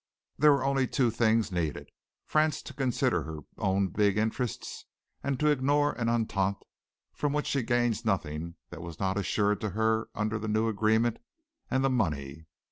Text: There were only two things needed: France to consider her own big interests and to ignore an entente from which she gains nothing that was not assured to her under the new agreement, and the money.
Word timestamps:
There 0.39 0.51
were 0.51 0.65
only 0.65 0.87
two 0.87 1.11
things 1.11 1.51
needed: 1.51 1.91
France 2.25 2.63
to 2.63 2.73
consider 2.73 3.21
her 3.21 3.41
own 3.59 3.89
big 3.89 4.17
interests 4.17 4.85
and 5.23 5.39
to 5.39 5.51
ignore 5.51 5.93
an 5.93 6.09
entente 6.09 6.65
from 7.13 7.33
which 7.33 7.45
she 7.45 7.61
gains 7.61 8.03
nothing 8.03 8.55
that 8.71 8.81
was 8.81 8.99
not 8.99 9.15
assured 9.15 9.61
to 9.61 9.69
her 9.69 10.09
under 10.15 10.39
the 10.39 10.47
new 10.47 10.67
agreement, 10.67 11.19
and 11.69 11.83
the 11.83 11.89
money. 11.91 12.47